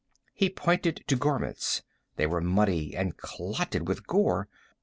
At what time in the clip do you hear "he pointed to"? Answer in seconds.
0.33-1.15